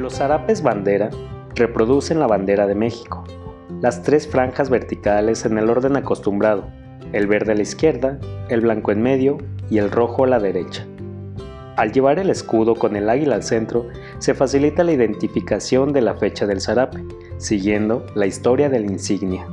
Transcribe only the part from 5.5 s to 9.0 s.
el orden acostumbrado, el verde a la izquierda, el blanco